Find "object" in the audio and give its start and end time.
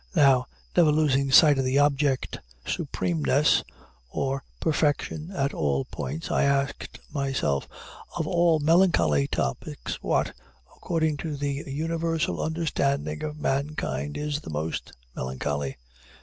1.77-2.39